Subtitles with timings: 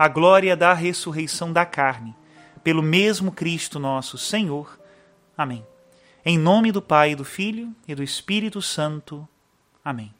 [0.00, 2.16] a glória da ressurreição da carne,
[2.64, 4.80] pelo mesmo Cristo nosso Senhor.
[5.36, 5.62] Amém.
[6.24, 9.28] Em nome do Pai, do Filho e do Espírito Santo.
[9.84, 10.10] Amém.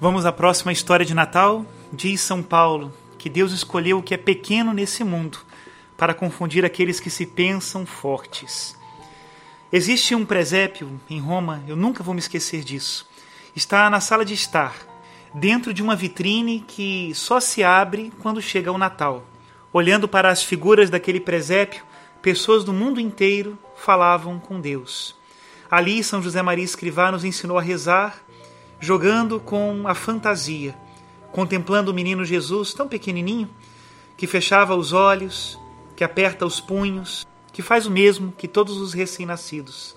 [0.00, 1.66] Vamos à próxima história de Natal.
[1.92, 5.40] Diz São Paulo que Deus escolheu o que é pequeno nesse mundo
[5.98, 8.78] para confundir aqueles que se pensam fortes.
[9.72, 13.04] Existe um presépio em Roma, eu nunca vou me esquecer disso.
[13.52, 14.89] Está na sala de estar
[15.34, 19.24] dentro de uma vitrine que só se abre quando chega o Natal.
[19.72, 21.84] Olhando para as figuras daquele presépio,
[22.20, 25.16] pessoas do mundo inteiro falavam com Deus.
[25.70, 28.20] Ali, São José Maria Escrivá nos ensinou a rezar,
[28.80, 30.74] jogando com a fantasia,
[31.30, 33.48] contemplando o menino Jesus tão pequenininho,
[34.16, 35.58] que fechava os olhos,
[35.94, 39.96] que aperta os punhos, que faz o mesmo que todos os recém-nascidos.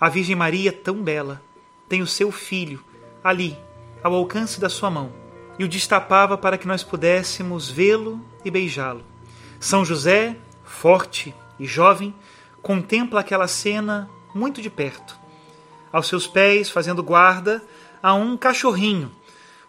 [0.00, 1.40] A Virgem Maria, tão bela,
[1.88, 2.82] tem o seu filho
[3.22, 3.56] ali
[4.04, 5.10] ao alcance da sua mão
[5.58, 9.02] e o destapava para que nós pudéssemos vê-lo e beijá-lo.
[9.58, 12.14] São José, forte e jovem,
[12.60, 15.18] contempla aquela cena muito de perto.
[15.90, 17.64] Aos seus pés, fazendo guarda,
[18.02, 19.10] há um cachorrinho,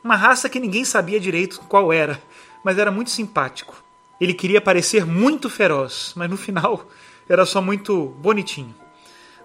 [0.03, 2.21] uma raça que ninguém sabia direito qual era,
[2.61, 3.81] mas era muito simpático.
[4.19, 6.87] Ele queria parecer muito feroz, mas no final
[7.29, 8.75] era só muito bonitinho.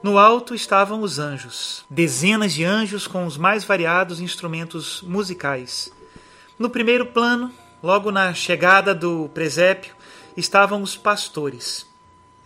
[0.03, 5.93] No alto estavam os anjos, dezenas de anjos com os mais variados instrumentos musicais.
[6.59, 7.53] No primeiro plano,
[7.83, 9.95] logo na chegada do presépio,
[10.35, 11.87] estavam os pastores.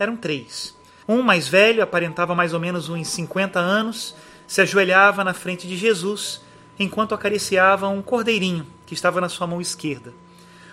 [0.00, 0.76] Eram três.
[1.06, 4.16] Um mais velho, aparentava mais ou menos uns 50 anos,
[4.48, 6.40] se ajoelhava na frente de Jesus
[6.76, 10.12] enquanto acariciava um cordeirinho que estava na sua mão esquerda.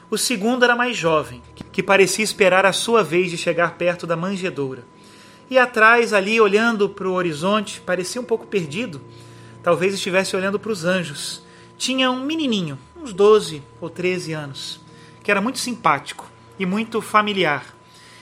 [0.10, 4.16] O segundo era mais jovem, que parecia esperar a sua vez de chegar perto da
[4.16, 4.84] manjedoura.
[5.52, 9.02] E atrás, ali, olhando para o horizonte, parecia um pouco perdido.
[9.62, 11.44] Talvez estivesse olhando para os anjos.
[11.78, 14.80] Tinha um menininho, uns 12 ou 13 anos,
[15.22, 16.26] que era muito simpático
[16.58, 17.66] e muito familiar.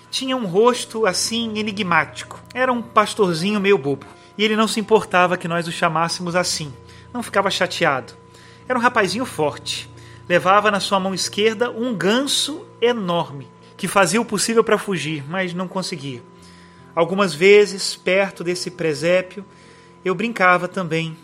[0.10, 2.42] Tinha um rosto assim enigmático.
[2.52, 4.08] Era um pastorzinho meio bobo.
[4.36, 6.74] E ele não se importava que nós o chamássemos assim.
[7.14, 8.14] Não ficava chateado.
[8.68, 9.88] Era um rapazinho forte.
[10.28, 13.48] Levava na sua mão esquerda um ganso enorme,
[13.78, 16.24] que fazia o possível para fugir, mas não conseguia.
[16.96, 19.46] Algumas vezes, perto desse presépio,
[20.04, 21.18] eu brincava também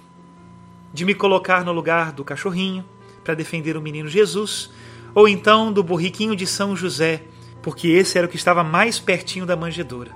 [0.93, 2.85] de me colocar no lugar do cachorrinho
[3.23, 4.69] para defender o menino Jesus,
[5.13, 7.23] ou então do borriquinho de São José,
[7.61, 10.11] porque esse era o que estava mais pertinho da manjedoura.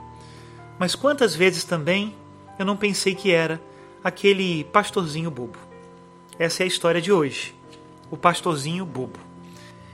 [0.77, 2.15] Mas quantas vezes também
[2.57, 3.61] eu não pensei que era
[4.03, 5.57] aquele pastorzinho bobo.
[6.37, 7.55] Essa é a história de hoje.
[8.11, 9.19] O pastorzinho bobo.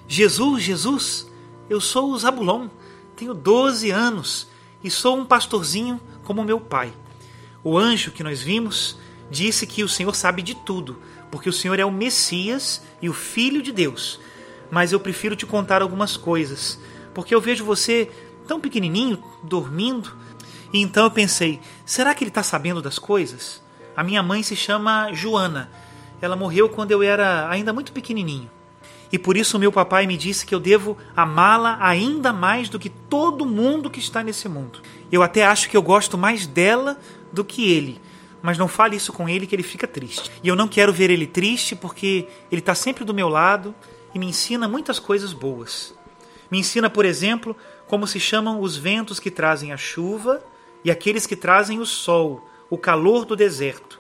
[0.08, 1.32] Jesus, Jesus,
[1.70, 2.68] eu sou o Zabulon,
[3.16, 4.48] tenho 12 anos
[4.86, 6.94] e sou um pastorzinho como meu pai.
[7.64, 8.96] O anjo que nós vimos
[9.32, 11.02] disse que o Senhor sabe de tudo,
[11.32, 14.20] porque o Senhor é o Messias e o Filho de Deus.
[14.70, 16.80] Mas eu prefiro te contar algumas coisas,
[17.16, 18.12] porque eu vejo você
[18.48, 20.16] tão pequenininho, dormindo.
[20.72, 23.64] E então eu pensei: será que ele está sabendo das coisas?
[23.98, 25.72] A minha mãe se chama Joana.
[26.22, 28.52] Ela morreu quando eu era ainda muito pequenininho
[29.12, 32.90] e por isso meu papai me disse que eu devo amá-la ainda mais do que
[32.90, 34.82] todo mundo que está nesse mundo.
[35.12, 37.00] Eu até acho que eu gosto mais dela
[37.32, 38.02] do que ele,
[38.42, 40.32] mas não fale isso com ele que ele fica triste.
[40.44, 43.74] E eu não quero ver ele triste porque ele está sempre do meu lado
[44.14, 45.94] e me ensina muitas coisas boas.
[46.50, 47.56] Me ensina, por exemplo,
[47.88, 50.44] como se chamam os ventos que trazem a chuva
[50.84, 54.00] e aqueles que trazem o sol, o calor do deserto,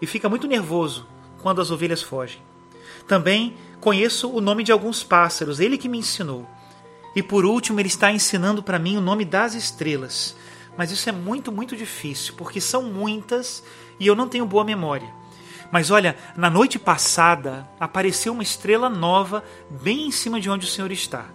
[0.00, 1.06] e fica muito nervoso
[1.42, 2.40] quando as ovelhas fogem.
[3.06, 6.48] Também conheço o nome de alguns pássaros, ele que me ensinou.
[7.16, 10.36] E por último, ele está ensinando para mim o nome das estrelas.
[10.78, 13.62] Mas isso é muito, muito difícil, porque são muitas
[13.98, 15.12] e eu não tenho boa memória.
[15.72, 20.70] Mas olha, na noite passada apareceu uma estrela nova bem em cima de onde o
[20.70, 21.26] Senhor está.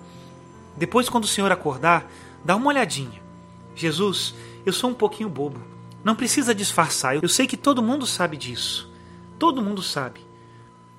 [0.78, 2.10] Depois, quando o Senhor acordar,
[2.46, 3.22] dá uma olhadinha.
[3.76, 4.34] Jesus,
[4.66, 5.62] eu sou um pouquinho bobo.
[6.02, 7.22] Não precisa disfarçar.
[7.22, 8.90] Eu sei que todo mundo sabe disso.
[9.38, 10.22] Todo mundo sabe.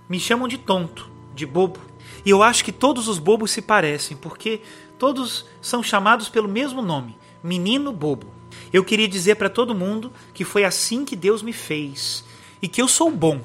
[0.09, 1.09] Me chamam de tonto,
[1.39, 1.81] de bobo.
[2.25, 4.61] E eu acho que todos os bobos se parecem, porque
[4.99, 8.27] todos são chamados pelo mesmo nome, menino bobo.
[8.73, 12.25] Eu queria dizer para todo mundo que foi assim que Deus me fez
[12.61, 13.41] e que eu sou bom,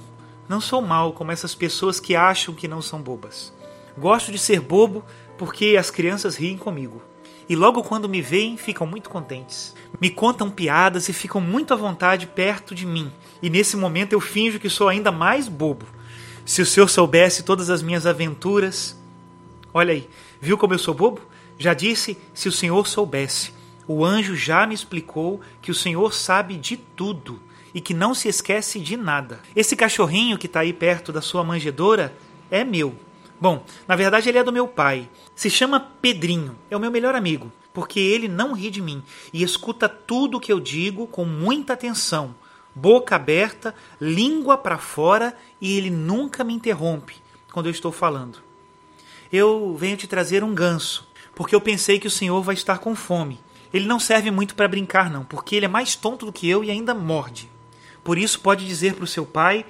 [0.49, 3.53] não sou mal como essas pessoas que acham que não são bobas.
[3.97, 5.05] Gosto de ser bobo
[5.37, 7.01] porque as crianças riem comigo.
[7.47, 9.75] E logo quando me veem, ficam muito contentes.
[9.99, 13.11] Me contam piadas e ficam muito à vontade perto de mim.
[13.41, 15.85] E nesse momento eu finjo que sou ainda mais bobo.
[16.45, 18.97] Se o senhor soubesse todas as minhas aventuras.
[19.73, 20.09] Olha aí,
[20.41, 21.21] viu como eu sou bobo?
[21.57, 23.53] Já disse, se o senhor soubesse.
[23.87, 27.41] O anjo já me explicou que o senhor sabe de tudo
[27.73, 29.39] e que não se esquece de nada.
[29.55, 32.13] Esse cachorrinho que está aí perto da sua manjedoura
[32.51, 32.95] é meu.
[33.39, 35.09] Bom, na verdade ele é do meu pai.
[35.35, 39.03] Se chama Pedrinho, é o meu melhor amigo, porque ele não ri de mim
[39.33, 42.35] e escuta tudo o que eu digo com muita atenção,
[42.75, 47.15] boca aberta, língua para fora e ele nunca me interrompe
[47.51, 48.39] quando eu estou falando.
[49.31, 52.95] Eu venho te trazer um ganso, porque eu pensei que o senhor vai estar com
[52.95, 53.39] fome.
[53.73, 56.63] Ele não serve muito para brincar, não, porque ele é mais tonto do que eu
[56.63, 57.49] e ainda morde.
[58.03, 59.65] Por isso, pode dizer para o seu pai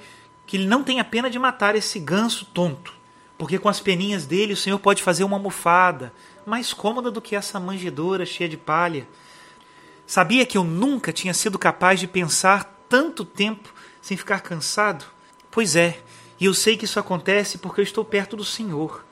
[0.46, 2.92] que ele não tem a pena de matar esse ganso tonto
[3.36, 6.12] porque com as peninhas dele o Senhor pode fazer uma almofada
[6.46, 9.06] mais cômoda do que essa manjedoura cheia de palha.
[10.06, 15.04] Sabia que eu nunca tinha sido capaz de pensar tanto tempo sem ficar cansado?
[15.50, 16.00] Pois é,
[16.38, 19.04] e eu sei que isso acontece porque eu estou perto do Senhor,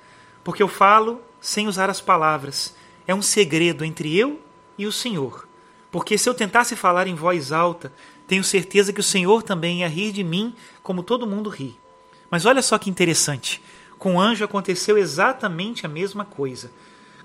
[0.42, 2.74] porque eu falo sem usar as palavras.
[3.06, 4.40] É um segredo entre eu
[4.76, 5.48] e o Senhor.
[5.90, 7.92] Porque se eu tentasse falar em voz alta,
[8.26, 11.78] tenho certeza que o Senhor também ia rir de mim, como todo mundo ri.
[12.30, 13.62] Mas olha só que interessante.
[13.98, 16.72] Com o anjo aconteceu exatamente a mesma coisa.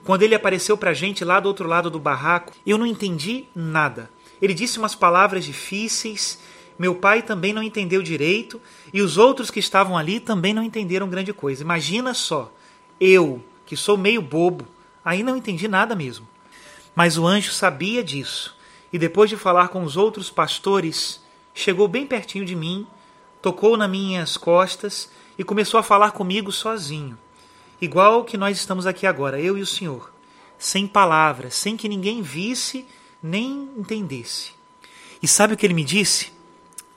[0.03, 3.45] Quando ele apareceu para a gente lá do outro lado do barraco, eu não entendi
[3.55, 4.09] nada.
[4.41, 6.39] Ele disse umas palavras difíceis,
[6.77, 8.61] meu pai também não entendeu direito,
[8.93, 11.63] e os outros que estavam ali também não entenderam grande coisa.
[11.63, 12.53] Imagina só,
[12.99, 14.67] eu, que sou meio bobo,
[15.03, 16.27] aí não entendi nada mesmo.
[16.95, 18.55] Mas o anjo sabia disso,
[18.91, 21.21] e depois de falar com os outros pastores,
[21.53, 22.85] chegou bem pertinho de mim,
[23.41, 27.17] tocou nas minhas costas e começou a falar comigo sozinho,
[27.81, 30.11] igual que nós estamos aqui agora, eu e o Senhor,
[30.57, 32.85] sem palavras, sem que ninguém visse
[33.27, 34.51] nem entendesse.
[35.21, 36.31] E sabe o que ele me disse?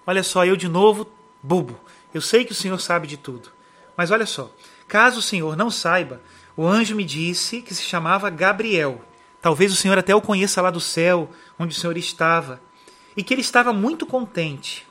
[0.06, 1.06] Olha só, eu de novo,
[1.42, 1.78] bobo.
[2.12, 3.50] Eu sei que o Senhor sabe de tudo.
[3.96, 4.50] Mas olha só,
[4.88, 6.20] caso o Senhor não saiba,
[6.56, 9.00] o anjo me disse que se chamava Gabriel.
[9.40, 12.60] Talvez o Senhor até o conheça lá do céu, onde o Senhor estava.
[13.16, 14.86] E que ele estava muito contente,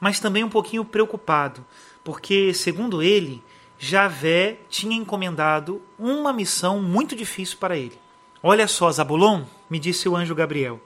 [0.00, 1.64] mas também um pouquinho preocupado,
[2.02, 3.42] porque, segundo ele,
[3.78, 7.98] Javé tinha encomendado uma missão muito difícil para ele.
[8.42, 10.80] Olha só, Zabulon, me disse o anjo Gabriel.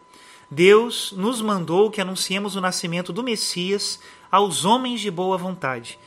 [0.51, 5.99] Deus nos mandou que anunciemos o nascimento do Messias aos homens de boa vontade.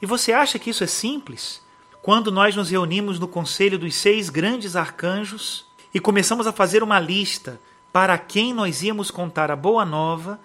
[0.00, 1.60] E você acha que isso é simples?
[2.00, 7.00] Quando nós nos reunimos no conselho dos seis grandes arcanjos e começamos a fazer uma
[7.00, 7.60] lista
[7.92, 10.38] para quem nós íamos contar a boa nova,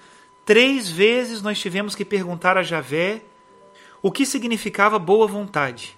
[0.44, 3.22] três vezes nós tivemos que perguntar a Javé
[4.02, 5.96] o que significava boa vontade?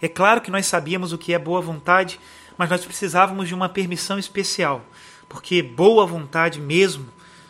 [0.00, 2.20] É claro que nós sabíamos o que é boa vontade,
[2.56, 4.84] mas nós precisávamos de uma permissão especial,
[5.28, 7.06] porque boa vontade mesmo,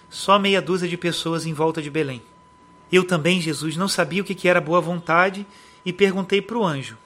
[0.09, 2.23] só meia dúzia de pessoas em volta de Belém.
[2.91, 5.47] Eu também, Jesus, não sabia o que era boa vontade
[5.85, 6.97] e perguntei para o anjo.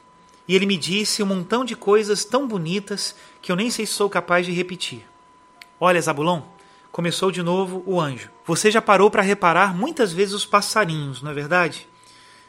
[0.47, 3.93] E ele me disse um montão de coisas tão bonitas que eu nem sei se
[3.93, 5.07] sou capaz de repetir.
[5.81, 6.43] Olha, Zabulon,
[6.90, 8.31] começou de novo o anjo.
[8.47, 11.88] Você já parou para reparar muitas vezes os passarinhos, não é verdade?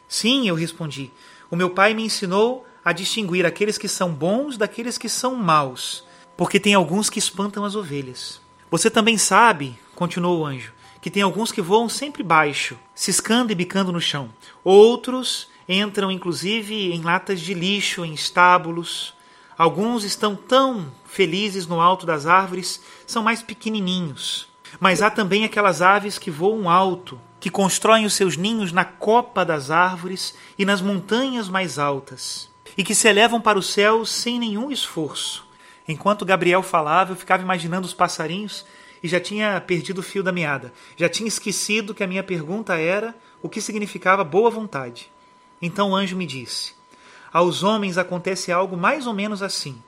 [0.07, 1.11] Sim, eu respondi.
[1.51, 6.03] O meu pai me ensinou a distinguir aqueles que são bons daqueles que são maus,
[6.37, 8.41] porque tem alguns que espantam as ovelhas.
[8.71, 13.55] Você também sabe, continuou o anjo, que tem alguns que voam sempre baixo, ciscando e
[13.55, 14.29] bicando no chão.
[14.63, 19.13] Outros entram inclusive em latas de lixo, em estábulos.
[19.57, 24.47] Alguns estão tão felizes no alto das árvores, são mais pequenininhos.
[24.79, 29.45] Mas há também aquelas aves que voam alto, que constroem os seus ninhos na copa
[29.45, 32.48] das árvores e nas montanhas mais altas,
[32.79, 35.45] e que se elevam para o céu sem nenhum esforço.
[35.85, 38.65] Enquanto Gabriel falava, eu ficava imaginando os passarinhos
[39.03, 40.71] e já tinha perdido o fio da meada.
[40.95, 45.11] Já tinha esquecido que a minha pergunta era o que significava boa vontade.
[45.61, 46.71] Então o anjo me disse:
[47.33, 49.83] Aos homens acontece algo mais ou menos assim.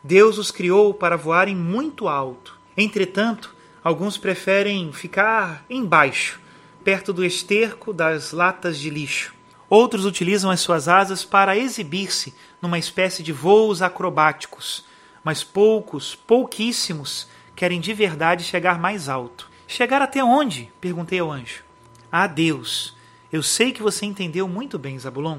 [0.00, 2.56] Deus os criou para voarem muito alto.
[2.76, 3.52] Entretanto,
[3.82, 6.38] alguns preferem ficar embaixo,
[6.84, 9.41] perto do esterco das latas de lixo.
[9.74, 14.84] Outros utilizam as suas asas para exibir-se numa espécie de voos acrobáticos,
[15.24, 17.26] mas poucos, pouquíssimos,
[17.56, 19.48] querem de verdade chegar mais alto.
[19.66, 20.70] Chegar até onde?
[20.78, 21.64] perguntei ao anjo.
[22.12, 22.94] A Deus.
[23.32, 25.38] Eu sei que você entendeu muito bem, Zabulon.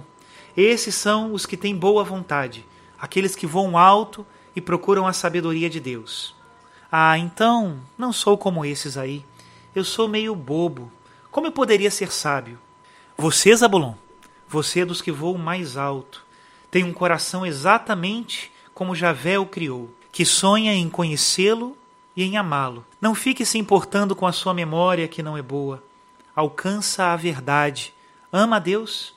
[0.58, 2.66] Esses são os que têm boa vontade,
[3.00, 4.26] aqueles que voam alto
[4.56, 6.34] e procuram a sabedoria de Deus.
[6.92, 9.24] Ah, então, não sou como esses aí.
[9.76, 10.92] Eu sou meio bobo.
[11.30, 12.58] Como eu poderia ser sábio?
[13.16, 13.94] Você, Zabulon,
[14.54, 16.24] você é dos que voam mais alto.
[16.70, 21.76] Tem um coração exatamente como Javé o criou, que sonha em conhecê-lo
[22.16, 22.86] e em amá-lo.
[23.02, 25.84] Não fique se importando com a sua memória que não é boa.
[26.36, 27.96] Alcança a verdade.
[28.32, 29.16] Ama a Deus.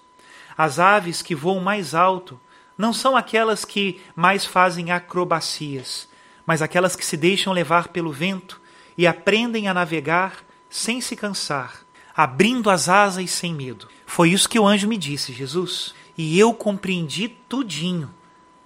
[0.56, 2.40] As aves que voam mais alto
[2.78, 6.08] não são aquelas que mais fazem acrobacias,
[6.46, 8.58] mas aquelas que se deixam levar pelo vento
[8.96, 11.82] e aprendem a navegar sem se cansar,
[12.16, 13.88] abrindo as asas sem medo.
[14.06, 18.08] Foi isso que o anjo me disse, Jesus, e eu compreendi tudinho.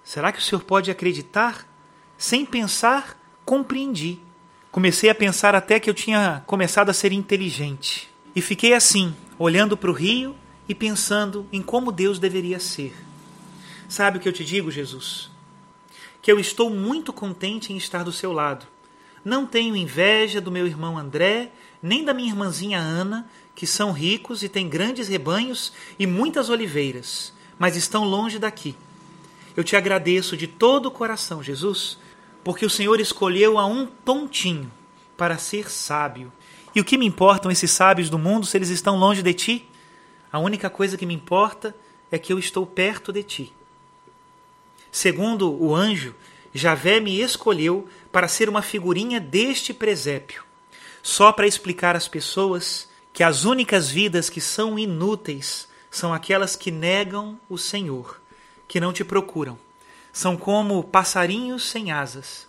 [0.04, 1.66] Será que o senhor pode acreditar?
[2.16, 4.20] Sem pensar, compreendi.
[4.70, 8.08] Comecei a pensar até que eu tinha começado a ser inteligente.
[8.36, 10.36] E fiquei assim, olhando para o rio
[10.68, 12.94] e pensando em como Deus deveria ser.
[13.88, 15.28] Sabe o que eu te digo, Jesus?
[16.22, 18.64] Que eu estou muito contente em estar do seu lado.
[19.24, 24.42] Não tenho inveja do meu irmão André, nem da minha irmãzinha Ana, que são ricos
[24.42, 28.74] e têm grandes rebanhos e muitas oliveiras, mas estão longe daqui.
[29.56, 31.98] Eu te agradeço de todo o coração, Jesus,
[32.42, 34.70] porque o Senhor escolheu a um tontinho
[35.16, 36.32] para ser sábio.
[36.74, 39.68] E o que me importam esses sábios do mundo se eles estão longe de ti?
[40.32, 41.74] A única coisa que me importa
[42.10, 43.52] é que eu estou perto de ti.
[44.90, 46.14] Segundo o anjo,
[46.54, 50.44] Javé me escolheu para ser uma figurinha deste presépio,
[51.02, 56.70] só para explicar às pessoas que as únicas vidas que são inúteis são aquelas que
[56.70, 58.20] negam o Senhor,
[58.68, 59.58] que não te procuram
[60.12, 62.46] são como passarinhos sem asas.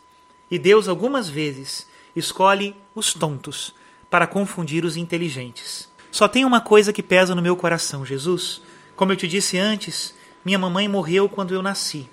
[0.49, 3.73] E Deus algumas vezes escolhe os tontos
[4.09, 5.89] para confundir os inteligentes.
[6.11, 8.61] Só tem uma coisa que pesa no meu coração, Jesus.
[8.95, 10.13] Como eu te disse antes,
[10.43, 12.09] minha mamãe morreu quando eu nasci.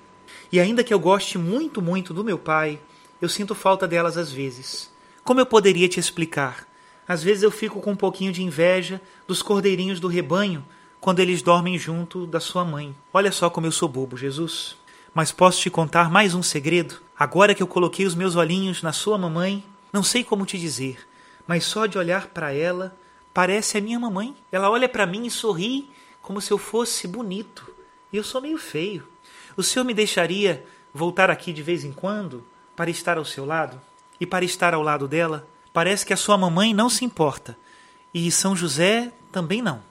[0.53, 2.79] E ainda que eu goste muito, muito do meu pai,
[3.21, 4.91] eu sinto falta delas às vezes.
[5.25, 6.67] Como eu poderia te explicar?
[7.07, 10.65] Às vezes eu fico com um pouquinho de inveja dos cordeirinhos do rebanho
[11.01, 12.95] quando eles dormem junto da sua mãe.
[13.13, 14.77] Olha só como eu sou bobo, Jesus.
[15.15, 17.01] Mas posso te contar mais um segredo?
[17.19, 20.99] Agora que eu coloquei os meus olhinhos na sua mamãe, não sei como te dizer,
[21.47, 22.95] mas só de olhar para ela,
[23.33, 24.37] parece a minha mamãe.
[24.53, 27.67] Ela olha para mim e sorri como se eu fosse bonito.
[28.13, 29.09] E eu sou meio feio.
[29.57, 32.45] O senhor me deixaria voltar aqui de vez em quando
[32.79, 33.79] para estar ao seu lado?
[34.19, 35.47] E para estar ao lado dela?
[35.73, 37.59] Parece que a sua mamãe não se importa.
[38.15, 39.83] E São José também não.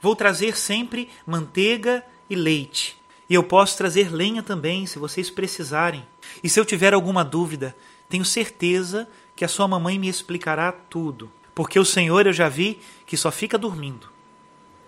[0.00, 3.00] Vou trazer sempre manteiga e leite
[3.32, 6.04] e eu posso trazer lenha também, se vocês precisarem.
[6.44, 7.74] E se eu tiver alguma dúvida,
[8.06, 12.78] tenho certeza que a sua mamãe me explicará tudo, porque o Senhor eu já vi
[13.06, 14.10] que só fica dormindo.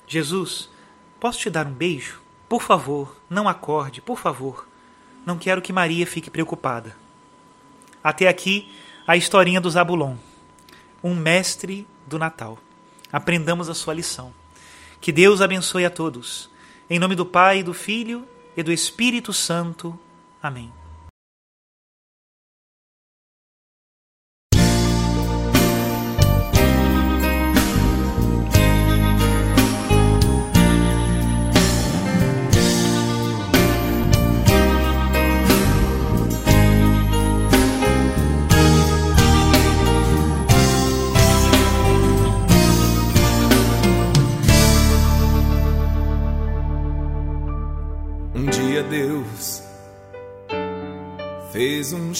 [0.06, 0.68] Jesus,
[1.18, 2.20] posso te dar um beijo?
[2.46, 4.68] Por favor, não acorde, por favor.
[5.24, 6.94] Não quero que Maria fique preocupada.
[8.04, 8.70] Até aqui
[9.06, 10.16] a historinha do Zabulon,
[11.02, 12.58] um mestre do Natal.
[13.10, 14.34] Aprendamos a sua lição.
[15.00, 16.50] Que Deus abençoe a todos.
[16.90, 19.98] Em nome do Pai, do Filho e do Espírito Santo.
[20.42, 20.83] Amém.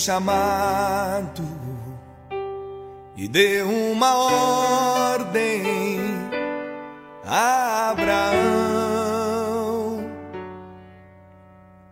[0.04, 1.42] Chamado
[3.16, 4.14] e deu uma
[5.14, 5.98] ordem
[7.24, 8.44] a Abraão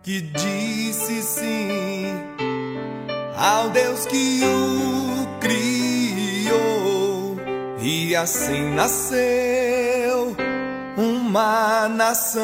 [0.03, 2.05] que disse sim
[3.35, 6.55] ao Deus que o criou
[7.81, 10.35] e assim nasceu
[10.95, 12.43] uma nação.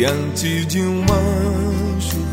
[0.00, 2.24] Diante de um anjo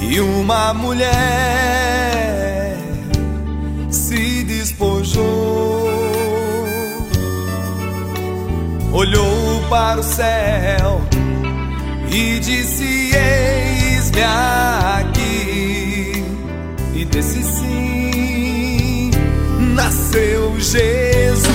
[0.00, 2.76] e uma mulher
[3.90, 5.90] se despojou,
[8.92, 11.02] olhou para o céu
[12.08, 16.24] e disse: Eis-me aqui,
[16.94, 19.10] e desse sim
[19.74, 21.50] nasceu Jesus.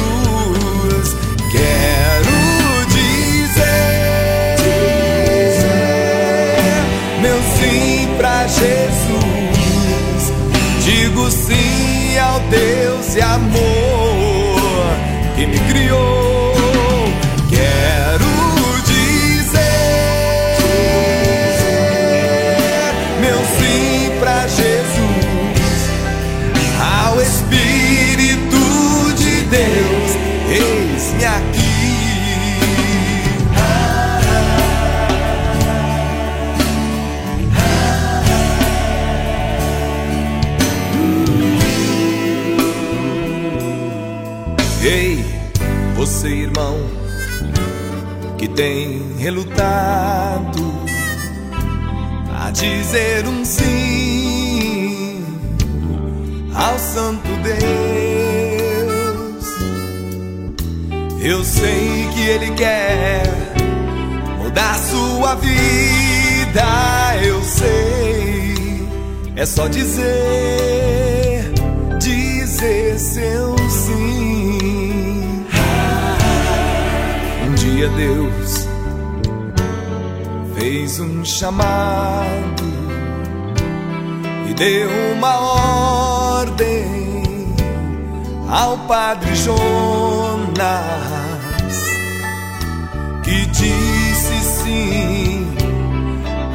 [1.53, 2.30] Quero
[8.61, 10.33] Jesus.
[10.85, 14.91] Digo sim ao Deus e amor
[15.35, 16.20] que me criou.
[48.41, 50.73] Que tem relutado
[52.39, 55.23] a dizer um sim
[56.55, 57.61] ao Santo Deus.
[61.21, 63.21] Eu sei que Ele quer
[64.39, 66.65] mudar sua vida,
[67.23, 68.87] eu sei,
[69.35, 71.53] é só dizer,
[71.99, 74.10] dizer seu sim.
[77.81, 78.67] Dia Deus
[80.53, 82.63] fez um chamado
[84.47, 85.39] e deu uma
[86.35, 87.55] ordem
[88.47, 90.51] ao padre Jonas
[93.23, 95.47] que disse sim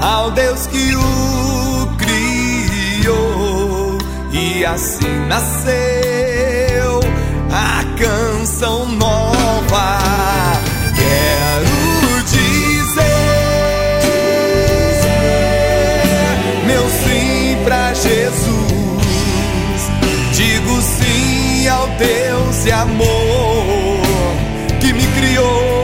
[0.01, 1.89] ao Deus que o
[3.03, 3.99] criou
[4.31, 7.01] e assim nasceu
[7.51, 10.56] a canção nova.
[11.07, 13.07] Quero dizer
[16.66, 18.66] meu sim pra Jesus.
[20.33, 24.01] Digo sim ao Deus e amor
[24.81, 25.76] que me criou.